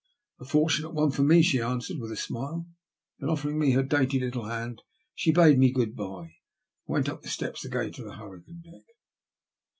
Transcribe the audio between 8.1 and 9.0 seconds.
hurricane deck.